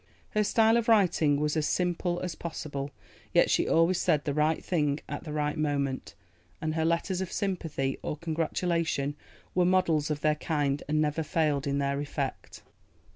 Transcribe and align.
Her 0.31 0.43
style 0.43 0.77
of 0.77 0.87
writing 0.89 1.39
was 1.39 1.55
as 1.55 1.67
simple 1.67 2.19
as 2.21 2.33
possible, 2.33 2.89
yet 3.35 3.51
she 3.51 3.67
always 3.67 3.99
said 3.99 4.25
the 4.25 4.33
right 4.33 4.65
thing 4.65 4.99
at 5.07 5.25
the 5.25 5.31
right 5.31 5.55
moment, 5.55 6.15
and 6.59 6.73
her 6.73 6.83
letters 6.83 7.21
of 7.21 7.31
sympathy 7.31 7.99
or 8.01 8.17
congratulation 8.17 9.13
were 9.53 9.63
models 9.63 10.09
of 10.09 10.21
their 10.21 10.33
kind 10.33 10.81
and 10.87 10.99
never 11.01 11.21
failed 11.21 11.67
in 11.67 11.77
their 11.77 12.01
effect. 12.01 12.63